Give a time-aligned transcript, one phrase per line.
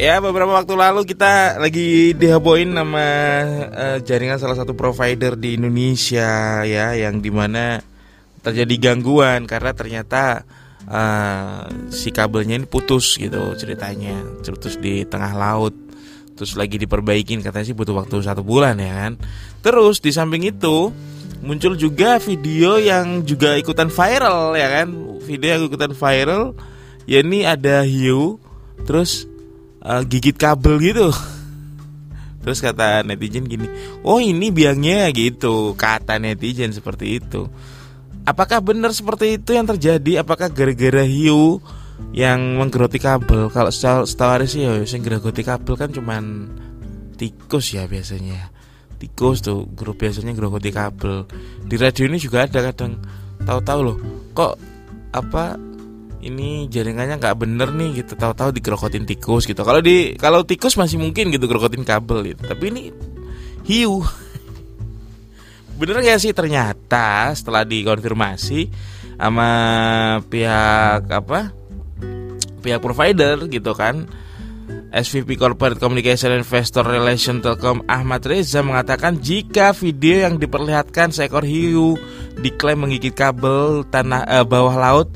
[0.00, 3.04] Ya beberapa waktu lalu kita lagi diheboin nama
[3.68, 7.84] uh, jaringan salah satu provider di Indonesia ya yang di mana
[8.40, 10.48] terjadi gangguan karena ternyata
[10.88, 15.76] uh, si kabelnya ini putus gitu ceritanya putus di tengah laut
[16.32, 19.20] terus lagi diperbaikin katanya sih butuh waktu satu bulan ya kan?
[19.60, 20.96] Terus di samping itu
[21.44, 24.88] muncul juga video yang juga ikutan viral ya kan?
[25.28, 26.56] Video yang ikutan viral
[27.04, 28.40] ya ini ada hiu
[28.88, 29.29] terus
[29.84, 31.08] uh, gigit kabel gitu.
[32.40, 33.68] Terus kata netizen gini
[34.00, 35.76] oh ini biangnya gitu.
[35.76, 37.44] Kata netizen seperti itu.
[38.24, 40.24] Apakah benar seperti itu yang terjadi?
[40.24, 41.60] Apakah gara-gara hiu
[42.16, 43.48] yang menggeroti kabel?
[43.52, 46.48] Kalau setahu sih ya yang gerogoti kabel kan cuman
[47.16, 48.52] tikus ya biasanya.
[49.00, 51.24] Tikus tuh grup biasanya gerogoti kabel.
[51.64, 53.00] Di radio ini juga ada kadang.
[53.40, 53.96] Tahu-tahu loh
[54.36, 54.60] kok
[55.16, 55.56] apa
[56.20, 58.12] ini jaringannya nggak bener nih gitu.
[58.16, 59.60] Tahu-tahu dikerokotin tikus gitu.
[59.64, 62.42] Kalau di kalau tikus masih mungkin gitu kerokotin kabel gitu.
[62.44, 62.82] Tapi ini
[63.64, 64.04] hiu.
[65.80, 66.36] Bener gak sih?
[66.36, 68.68] Ternyata setelah dikonfirmasi
[69.16, 69.50] sama
[70.28, 71.56] pihak apa?
[72.60, 74.04] Pihak provider gitu kan
[74.90, 81.94] SVP Corporate Communication Investor Relation Telkom Ahmad Reza mengatakan jika video yang diperlihatkan seekor hiu
[82.42, 85.08] diklaim menggigit kabel tanah eh, bawah laut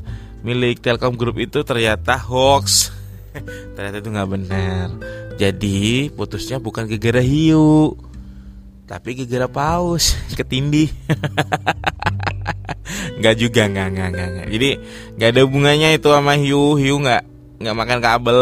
[0.45, 2.93] milik Telkom Group itu ternyata hoax.
[3.75, 4.87] ternyata itu nggak benar.
[5.35, 7.97] Jadi putusnya bukan gegara hiu,
[8.85, 10.93] tapi gegara paus ketindih.
[13.19, 14.47] nggak juga nggak nggak nggak.
[14.53, 14.69] Jadi
[15.17, 16.77] nggak ada hubungannya itu sama hiu.
[16.77, 17.23] Hiu nggak
[17.65, 18.41] nggak makan kabel.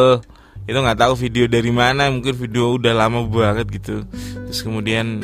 [0.68, 2.12] Itu nggak tahu video dari mana.
[2.12, 4.04] Mungkin video udah lama banget gitu.
[4.52, 5.24] Terus kemudian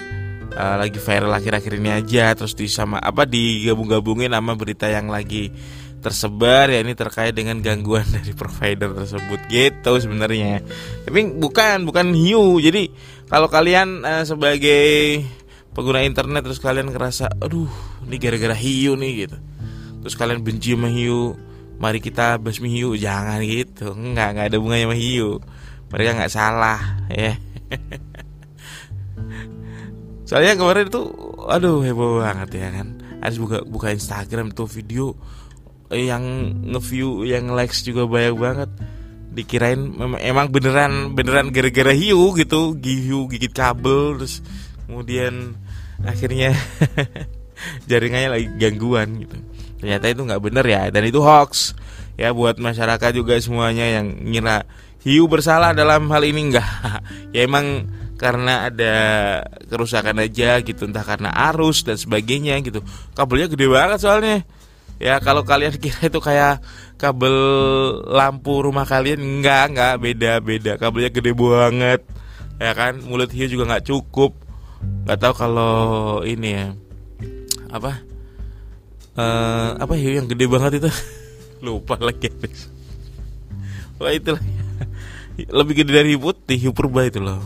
[0.55, 2.31] uh, lagi viral akhir-akhir ini aja.
[2.33, 5.51] Terus di sama apa digabung-gabungin sama berita yang lagi
[5.99, 10.63] tersebar ya ini terkait dengan gangguan dari provider tersebut gitu sebenarnya.
[11.05, 12.57] Tapi bukan bukan hiu.
[12.57, 12.89] Jadi
[13.27, 15.21] kalau kalian uh, sebagai
[15.75, 17.69] pengguna internet terus kalian ngerasa aduh
[18.07, 19.37] ini gara-gara hiu nih gitu.
[19.99, 21.35] Terus kalian benci sama hiu
[21.77, 22.95] mari kita basmi hiu.
[22.95, 23.93] Jangan gitu.
[23.93, 25.43] Nggak nggak ada bunganya sama hiu.
[25.91, 26.79] Mereka nggak salah
[27.11, 27.35] ya.
[30.29, 31.01] Soalnya kemarin itu
[31.49, 32.87] aduh heboh banget ya kan.
[33.19, 35.17] Harus buka buka Instagram tuh video
[35.89, 38.69] yang ngeview yang likes juga banyak banget.
[39.29, 42.77] Dikirain memang emang beneran beneran gara-gara hiu gitu.
[42.77, 44.41] Hiu gigit kabel terus
[44.85, 45.57] kemudian
[46.05, 46.53] akhirnya
[47.89, 49.37] jaringannya lagi gangguan gitu.
[49.81, 51.73] Ternyata itu nggak bener ya dan itu hoax.
[52.19, 54.67] Ya buat masyarakat juga semuanya yang ngira
[54.99, 56.67] hiu bersalah dalam hal ini enggak
[57.35, 57.87] ya emang
[58.19, 58.93] karena ada
[59.71, 62.83] kerusakan aja gitu entah karena arus dan sebagainya gitu.
[63.15, 64.43] Kabelnya gede banget soalnya
[64.99, 66.59] ya kalau kalian kira itu kayak
[66.99, 67.35] kabel
[68.05, 70.71] lampu rumah kalian enggak enggak beda beda.
[70.75, 72.01] Kabelnya gede banget
[72.59, 72.99] ya kan?
[73.07, 74.35] Mulut hiu juga nggak cukup.
[75.07, 75.75] Nggak tahu kalau
[76.27, 76.65] ini ya
[77.71, 78.03] apa?
[79.19, 80.91] Uh, apa hiu yang gede banget itu?
[81.65, 82.31] Lupa lagi
[83.99, 84.39] wah itulah
[85.59, 87.43] lebih gede dari putih hiu purba itu loh.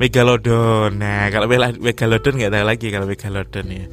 [0.00, 0.96] Megalodon.
[0.96, 1.44] Nah kalau
[1.76, 3.86] megalodon nggak tahu lagi kalau megalodon ya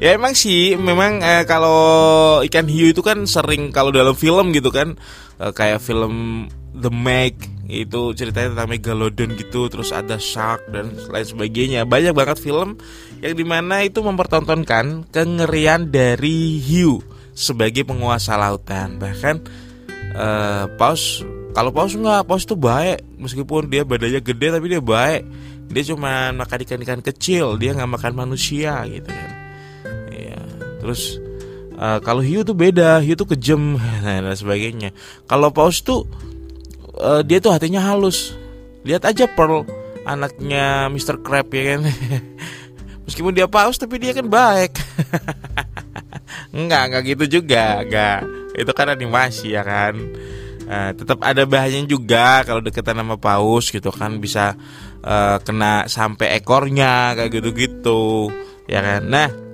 [0.00, 4.72] ya emang sih memang eh, kalau ikan hiu itu kan sering kalau dalam film gitu
[4.72, 4.96] kan
[5.36, 7.36] eh, kayak film The Meg
[7.70, 11.86] itu ceritanya tentang megalodon gitu terus ada shark dan lain sebagainya.
[11.86, 12.78] Banyak banget film
[13.22, 16.98] yang di mana itu mempertontonkan kengerian dari hiu
[17.30, 18.98] sebagai penguasa lautan.
[18.98, 19.36] Bahkan
[20.18, 21.22] eh, paus
[21.54, 23.02] kalau paus enggak paus itu baik.
[23.18, 25.22] Meskipun dia badannya gede tapi dia baik.
[25.70, 29.39] Dia cuma makan ikan-ikan kecil dia nggak makan manusia gitu kan
[30.80, 31.20] terus
[31.80, 34.92] uh, kalau hiu tuh beda hiu tuh kejam dan sebagainya.
[35.24, 36.04] Kalau paus tuh
[37.00, 38.36] uh, dia tuh hatinya halus.
[38.84, 39.68] Lihat aja Pearl
[40.08, 41.20] anaknya Mr.
[41.20, 41.80] Crab ya kan?
[43.08, 44.72] Meskipun dia paus tapi dia kan baik.
[46.50, 48.26] Enggak, enggak gitu juga Enggak,
[48.58, 49.94] itu kan animasi ya kan?
[50.66, 54.54] Uh, Tetap ada bahayanya juga Kalau deketan sama paus gitu kan Bisa
[55.02, 58.30] uh, kena sampai ekornya Kayak gitu-gitu
[58.70, 59.10] Ya kan?
[59.10, 59.49] Nah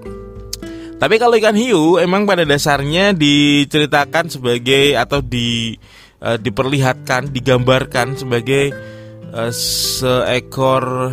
[0.97, 5.77] tapi kalau ikan hiu emang pada dasarnya diceritakan sebagai atau di
[6.25, 8.73] uh, diperlihatkan, digambarkan sebagai
[9.37, 11.13] uh, seekor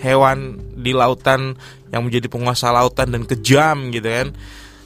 [0.00, 1.52] hewan di lautan
[1.92, 4.32] yang menjadi penguasa lautan dan kejam gitu kan.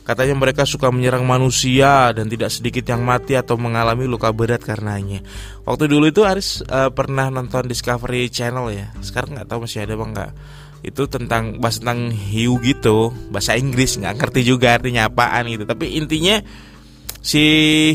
[0.05, 5.25] Katanya mereka suka menyerang manusia dan tidak sedikit yang mati atau mengalami luka berat karenanya.
[5.65, 8.93] Waktu dulu itu Aris uh, pernah nonton Discovery Channel ya.
[9.01, 10.33] Sekarang nggak tahu masih ada bang nggak
[10.85, 15.97] itu tentang bahas tentang hiu gitu bahasa Inggris nggak ngerti juga artinya apaan gitu tapi
[15.97, 16.45] intinya
[17.25, 17.41] si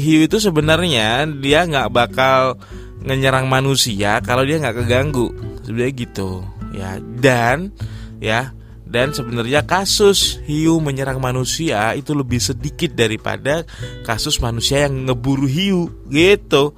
[0.01, 2.57] hiu itu sebenarnya dia nggak bakal
[3.06, 5.30] menyerang manusia kalau dia nggak keganggu
[5.62, 6.41] sebenarnya gitu
[6.74, 7.69] ya dan
[8.18, 8.57] ya
[8.89, 13.62] dan sebenarnya kasus hiu menyerang manusia itu lebih sedikit daripada
[14.01, 16.74] kasus manusia yang ngeburu hiu gitu.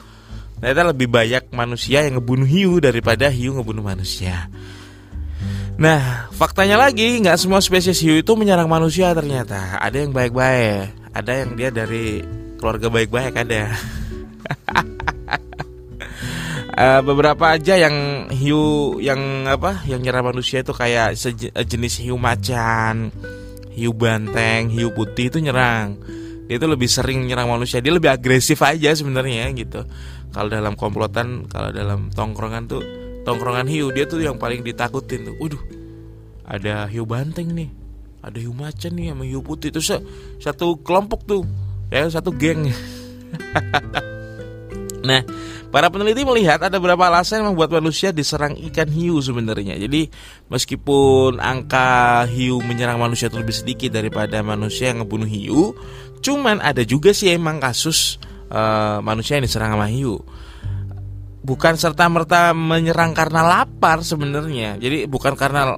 [0.60, 4.52] Ternyata lebih banyak manusia yang ngebunuh hiu daripada hiu ngebunuh manusia.
[5.82, 9.82] Nah, faktanya lagi nggak semua spesies hiu itu menyerang manusia ternyata.
[9.82, 12.22] Ada yang baik-baik, ada yang dia dari
[12.62, 13.74] keluarga baik-baik ada.
[16.78, 23.10] uh, beberapa aja yang hiu yang apa yang nyerang manusia itu kayak sejenis hiu macan,
[23.74, 25.98] hiu banteng, hiu putih itu nyerang.
[26.46, 27.82] Dia itu lebih sering nyerang manusia.
[27.82, 29.82] Dia lebih agresif aja sebenarnya gitu.
[30.30, 32.86] Kalau dalam komplotan, kalau dalam tongkrongan tuh
[33.24, 35.36] tongkrongan hiu dia tuh yang paling ditakutin tuh.
[35.38, 35.64] Waduh,
[36.46, 37.70] ada hiu banteng nih,
[38.20, 39.82] ada hiu macan nih sama hiu putih itu
[40.42, 41.44] satu kelompok tuh,
[41.90, 42.70] ya satu geng.
[45.08, 45.22] nah,
[45.72, 49.80] Para peneliti melihat ada beberapa alasan yang membuat manusia diserang ikan hiu sebenarnya.
[49.80, 50.12] Jadi
[50.52, 55.72] meskipun angka hiu menyerang manusia itu lebih sedikit daripada manusia yang ngebunuh hiu,
[56.20, 58.20] cuman ada juga sih emang kasus
[58.52, 60.20] uh, manusia yang diserang sama hiu.
[61.42, 64.78] Bukan serta merta menyerang karena lapar sebenarnya.
[64.78, 65.78] Jadi bukan karena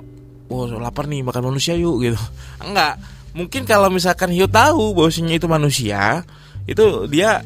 [0.52, 2.20] oh lapar nih makan manusia yuk gitu.
[2.68, 3.00] Enggak.
[3.34, 6.22] Mungkin kalau misalkan hiu tahu bahwasanya itu manusia,
[6.70, 7.42] itu dia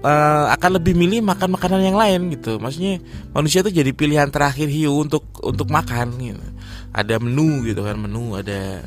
[0.00, 2.56] uh, akan lebih milih makan makanan yang lain gitu.
[2.56, 3.00] Maksudnya
[3.36, 6.46] manusia itu jadi pilihan terakhir hiu untuk untuk makan gitu.
[6.90, 8.82] Ada menu gitu kan, menu ada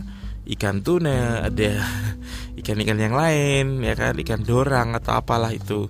[0.49, 1.69] ikan tuna, ada
[2.59, 5.89] ikan-ikan yang lain ya kan, ikan dorang atau apalah itu.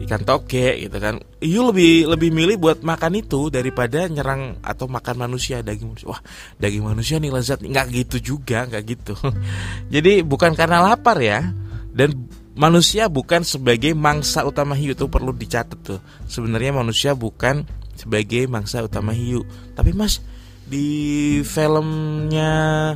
[0.00, 1.20] Ikan toge gitu kan.
[1.44, 6.08] Hiu lebih lebih milih buat makan itu daripada nyerang atau makan manusia daging manusia.
[6.08, 6.22] Wah,
[6.56, 7.60] daging manusia nih lezat.
[7.60, 9.14] Nggak gitu juga, nggak gitu.
[9.94, 11.52] jadi bukan karena lapar ya.
[11.90, 16.00] Dan manusia bukan sebagai mangsa utama hiu itu perlu dicatat tuh.
[16.26, 19.44] Sebenarnya manusia bukan sebagai mangsa utama hiu.
[19.76, 20.24] Tapi Mas
[20.70, 22.94] di filmnya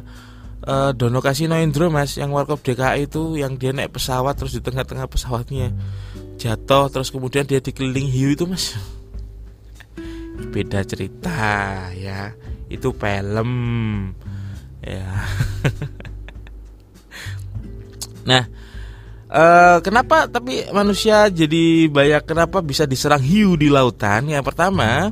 [0.64, 4.62] uh, Dono Kasino Indro Mas yang Warkop DKI itu yang dia naik pesawat terus di
[4.64, 5.70] tengah-tengah pesawatnya
[6.40, 8.75] jatuh terus kemudian dia dikeliling hiu itu Mas.
[10.55, 11.38] Beda cerita
[11.94, 12.34] ya.
[12.66, 13.50] Itu film
[14.82, 15.05] ya.
[18.31, 18.44] nah,
[19.34, 24.31] Uh, kenapa tapi manusia jadi banyak kenapa bisa diserang hiu di lautan?
[24.31, 25.10] Yang pertama,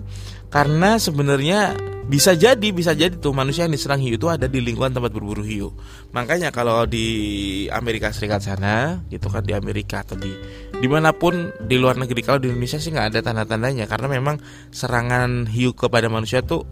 [0.52, 1.72] karena sebenarnya
[2.02, 5.40] bisa jadi bisa jadi tuh manusia yang diserang hiu itu ada di lingkungan tempat berburu
[5.40, 5.72] hiu.
[6.12, 10.28] Makanya kalau di Amerika Serikat sana, gitu kan di Amerika atau di
[10.76, 14.36] di mana pun di luar negeri kalau di Indonesia sih nggak ada tanda-tandanya karena memang
[14.68, 16.68] serangan hiu kepada manusia tuh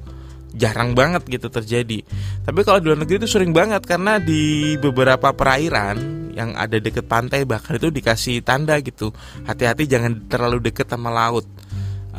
[0.53, 2.03] jarang banget gitu terjadi.
[2.43, 7.07] Tapi kalau di luar negeri itu sering banget karena di beberapa perairan yang ada deket
[7.07, 9.15] pantai bahkan itu dikasih tanda gitu.
[9.47, 11.47] Hati-hati jangan terlalu deket sama laut.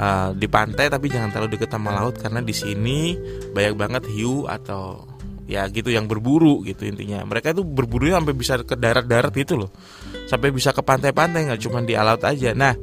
[0.02, 3.14] Uh, di pantai tapi jangan terlalu deket sama laut karena di sini
[3.54, 5.06] banyak banget hiu atau
[5.46, 7.22] ya gitu yang berburu gitu intinya.
[7.22, 9.70] Mereka itu berburu sampai bisa ke darat-darat gitu loh.
[10.26, 12.58] Sampai bisa ke pantai-pantai nggak cuma di laut aja.
[12.58, 12.74] Nah,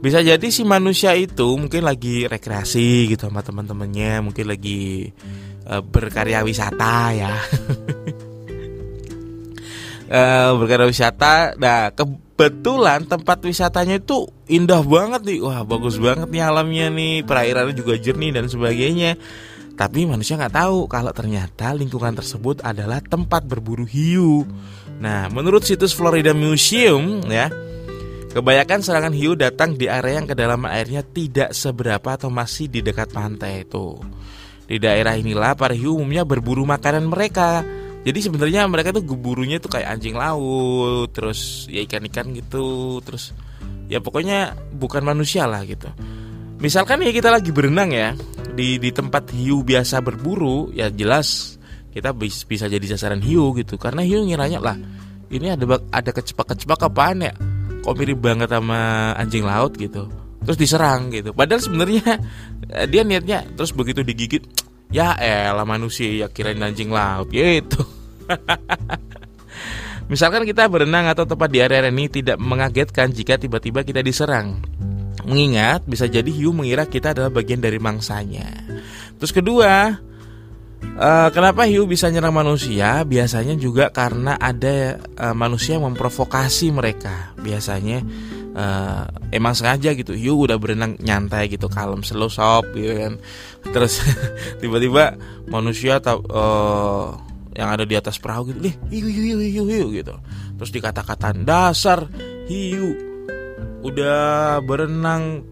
[0.00, 5.12] bisa jadi si manusia itu mungkin lagi rekreasi gitu sama teman-temannya mungkin lagi
[5.68, 7.36] uh, berkarya wisata ya
[10.08, 16.42] uh, berkarya wisata nah kebetulan tempat wisatanya itu indah banget nih wah bagus banget nih
[16.42, 19.14] alamnya nih perairannya juga jernih dan sebagainya
[19.78, 24.42] tapi manusia nggak tahu kalau ternyata lingkungan tersebut adalah tempat berburu hiu
[24.98, 27.48] nah menurut situs Florida Museum ya
[28.30, 33.10] Kebanyakan serangan hiu datang di area yang kedalaman airnya tidak seberapa atau masih di dekat
[33.10, 33.98] pantai itu.
[34.70, 37.66] Di daerah inilah para hiu umumnya berburu makanan mereka.
[38.06, 43.34] Jadi sebenarnya mereka tuh geburunya tuh kayak anjing laut, terus ya ikan-ikan gitu, terus
[43.90, 45.90] ya pokoknya bukan manusia lah gitu.
[46.62, 48.14] Misalkan ya kita lagi berenang ya
[48.54, 51.58] di di tempat hiu biasa berburu, ya jelas
[51.90, 53.74] kita bisa jadi sasaran hiu gitu.
[53.74, 54.78] Karena hiu ngiranya lah
[55.34, 57.34] ini ada ada kecepak-kecepak apaan ya?
[57.82, 60.06] Kok mirip banget sama anjing laut gitu.
[60.46, 61.34] Terus diserang gitu.
[61.34, 62.22] Padahal sebenarnya
[62.70, 64.46] eh, dia niatnya terus begitu digigit
[64.90, 67.86] ya elah manusia ya kirain anjing laut gitu
[70.10, 74.58] misalkan kita berenang atau tempat di area ini tidak mengagetkan jika tiba-tiba kita diserang
[75.22, 78.50] mengingat bisa jadi hiu mengira kita adalah bagian dari mangsanya
[79.16, 80.02] terus kedua
[81.00, 83.04] Uh, kenapa hiu bisa nyerang manusia?
[83.08, 87.32] Biasanya juga karena ada uh, manusia yang memprovokasi mereka.
[87.40, 88.04] Biasanya
[88.52, 90.12] uh, emang sengaja gitu.
[90.12, 93.14] Hiu udah berenang nyantai gitu, kalem, slow sop gitu kan.
[93.72, 94.04] Terus
[94.60, 95.16] tiba-tiba
[95.48, 97.16] manusia uh,
[97.60, 98.64] yang ada di atas perahu gitu.
[98.64, 100.16] Nih hiu hiu hiu hiu gitu.
[100.56, 102.08] Terus dikata-kataan dasar
[102.48, 102.96] hiu
[103.84, 105.44] udah berenang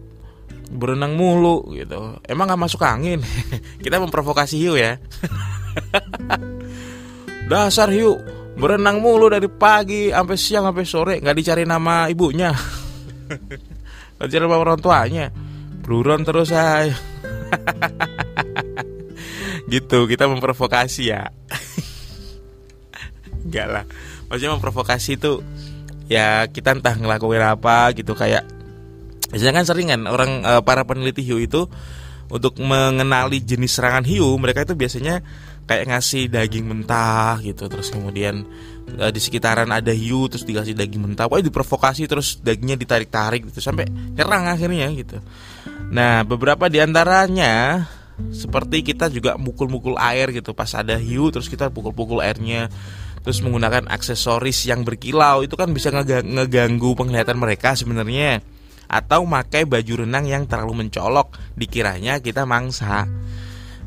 [0.73, 2.17] berenang mulu gitu.
[2.25, 3.21] Emang nggak masuk angin?
[3.85, 4.97] Kita memprovokasi hiu ya.
[7.49, 8.17] Dasar hiu
[8.57, 12.49] berenang mulu dari pagi sampai siang sampai sore nggak dicari nama ibunya.
[14.19, 15.31] Nggak dicari nama orang tuanya.
[15.85, 16.91] Buron terus saya
[19.69, 21.29] gitu kita memprovokasi ya
[23.49, 23.83] enggak lah.
[24.29, 25.41] Maksudnya memprovokasi itu
[26.05, 28.45] ya kita entah ngelakuin apa gitu kayak
[29.29, 31.69] Biasanya kan sering kan orang uh, para peneliti hiu itu
[32.29, 35.21] untuk mengenali jenis serangan hiu mereka itu biasanya
[35.69, 38.41] kayak ngasih daging mentah gitu terus kemudian
[38.97, 41.29] uh, di sekitaran ada hiu terus dikasih daging mentah.
[41.29, 45.21] Pokoknya diprovokasi terus dagingnya ditarik-tarik gitu sampai nyerang akhirnya gitu.
[45.93, 47.85] Nah beberapa di antaranya
[48.29, 52.67] seperti kita juga mukul-mukul air gitu pas ada hiu terus kita pukul-pukul airnya
[53.23, 58.39] terus menggunakan aksesoris yang berkilau itu kan bisa ngeganggu penglihatan mereka sebenarnya
[58.89, 63.05] atau pakai baju renang yang terlalu mencolok dikiranya kita mangsa.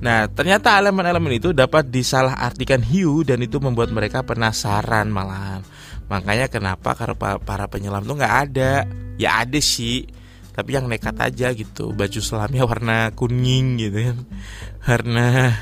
[0.02, 5.62] Nah, ternyata elemen-elemen itu dapat disalahartikan hiu dan itu membuat mereka penasaran malahan.
[6.06, 6.94] Makanya kenapa
[7.42, 8.86] para penyelam tuh nggak ada?
[9.18, 10.06] Ya ada sih,
[10.52, 11.96] tapi yang nekat aja gitu.
[11.96, 14.18] Baju selamnya warna kuning gitu kan.
[14.84, 15.56] Warna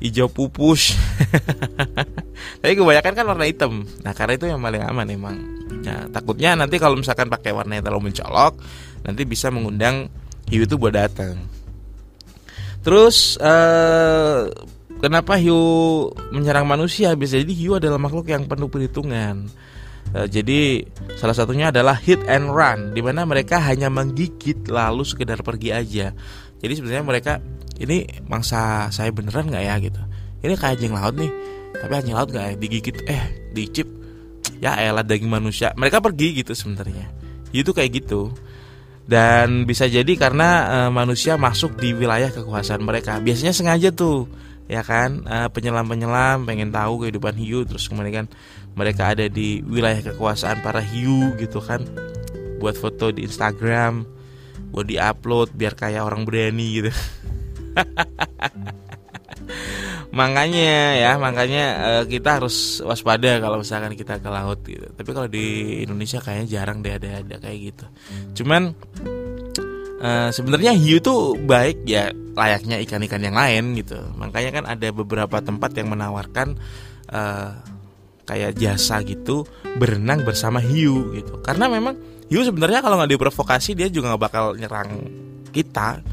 [0.00, 0.92] hijau pupus.
[2.60, 3.88] Tapi kebanyakan kan warna hitam.
[4.04, 5.36] Nah, karena itu yang paling aman emang.
[5.82, 8.60] Nah, takutnya nanti kalau misalkan pakai warna yang terlalu mencolok,
[9.06, 10.12] nanti bisa mengundang
[10.50, 11.40] hiu itu buat datang.
[12.84, 14.46] Terus uh,
[15.02, 15.58] kenapa hiu
[16.30, 17.16] menyerang manusia?
[17.18, 19.50] Bisa jadi hiu adalah makhluk yang penuh perhitungan.
[20.16, 20.80] Uh, jadi
[21.20, 26.16] salah satunya adalah hit and run, di mana mereka hanya menggigit lalu sekedar pergi aja.
[26.56, 27.32] Jadi sebenarnya mereka
[27.76, 29.76] ini mangsa saya beneran nggak ya?
[29.76, 30.00] gitu.
[30.40, 31.32] Ini kayak anjing laut nih,
[31.76, 33.88] tapi anjing laut nggak ya digigit, eh dicip.
[34.56, 35.76] Ya elah daging manusia.
[35.76, 37.12] Mereka pergi gitu sebenarnya.
[37.52, 38.32] Itu kayak gitu.
[39.04, 43.20] Dan bisa jadi karena e, manusia masuk di wilayah kekuasaan mereka.
[43.20, 44.24] Biasanya sengaja tuh
[44.66, 45.22] ya kan?
[45.26, 48.28] E, penyelam-penyelam pengen tahu kehidupan hiu terus kemudian kan
[48.76, 51.82] mereka ada di wilayah kekuasaan para hiu gitu kan.
[52.62, 54.16] Buat foto di Instagram
[54.76, 56.90] buat diupload biar kayak orang berani gitu.
[60.16, 64.88] Makanya ya makanya uh, kita harus waspada kalau misalkan kita ke laut gitu.
[64.96, 67.84] Tapi kalau di Indonesia kayaknya jarang deh ada ada kayak gitu.
[68.40, 68.72] Cuman
[70.06, 73.98] uh, sebenarnya hiu tuh baik ya layaknya ikan-ikan yang lain gitu.
[74.14, 76.54] Makanya kan ada beberapa tempat yang menawarkan
[77.10, 77.50] uh,
[78.26, 79.48] kayak jasa gitu
[79.80, 81.42] berenang bersama hiu gitu.
[81.42, 81.98] Karena memang
[82.30, 84.90] hiu sebenarnya kalau nggak diprovokasi dia juga nggak bakal nyerang
[85.50, 86.04] kita.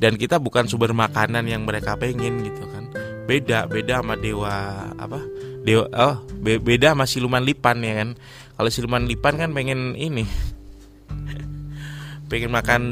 [0.00, 2.88] Dan kita bukan sumber makanan yang mereka pengen gitu kan.
[3.28, 5.20] Beda beda sama dewa apa
[5.60, 8.08] dewa oh be, beda sama siluman lipan ya kan.
[8.58, 10.24] Kalau siluman lipan kan pengen ini
[12.32, 12.82] pengen makan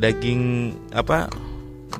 [0.00, 1.28] daging apa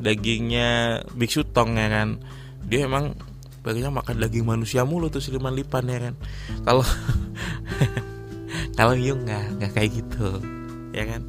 [0.01, 2.19] dagingnya biksu tong ya kan?
[2.65, 3.13] Dia emang
[3.61, 6.15] pengennya makan daging manusia mulu tuh siluman lipan ya kan?
[6.65, 6.85] Kalau
[8.81, 10.41] kalau hiu nggak nggak kayak gitu
[10.97, 11.23] ya kan?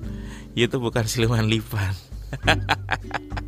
[0.56, 1.92] Itu bukan siluman lipan